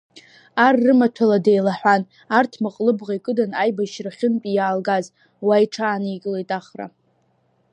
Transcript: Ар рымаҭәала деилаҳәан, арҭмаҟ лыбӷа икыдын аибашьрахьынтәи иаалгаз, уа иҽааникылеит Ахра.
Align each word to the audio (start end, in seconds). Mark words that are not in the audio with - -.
Ар 0.65 0.75
рымаҭәала 0.85 1.37
деилаҳәан, 1.45 2.01
арҭмаҟ 2.37 2.75
лыбӷа 2.85 3.13
икыдын 3.17 3.51
аибашьрахьынтәи 3.61 4.53
иаалгаз, 4.55 5.05
уа 5.45 5.55
иҽааникылеит 5.63 6.49
Ахра. 6.59 6.87